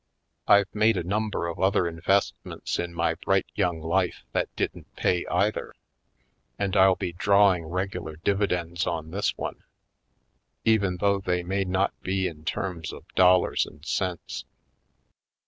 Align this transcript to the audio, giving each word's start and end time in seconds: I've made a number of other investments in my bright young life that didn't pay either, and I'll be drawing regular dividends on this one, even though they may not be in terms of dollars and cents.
I've 0.47 0.73
made 0.73 0.97
a 0.97 1.03
number 1.03 1.45
of 1.47 1.59
other 1.59 1.87
investments 1.87 2.79
in 2.79 2.91
my 2.91 3.13
bright 3.13 3.45
young 3.53 3.79
life 3.79 4.23
that 4.31 4.49
didn't 4.55 4.95
pay 4.95 5.27
either, 5.27 5.75
and 6.57 6.75
I'll 6.75 6.95
be 6.95 7.13
drawing 7.13 7.65
regular 7.65 8.15
dividends 8.15 8.87
on 8.87 9.11
this 9.11 9.37
one, 9.37 9.63
even 10.65 10.97
though 10.97 11.19
they 11.19 11.43
may 11.43 11.65
not 11.65 11.93
be 12.01 12.27
in 12.27 12.45
terms 12.45 12.91
of 12.91 13.05
dollars 13.13 13.67
and 13.67 13.85
cents. 13.85 14.45